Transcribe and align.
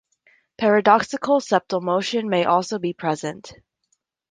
Paradoxical 0.57 1.39
septal 1.39 1.79
motion 1.79 2.27
may 2.27 2.43
also 2.43 2.79
be 2.79 2.91
present. 2.91 3.53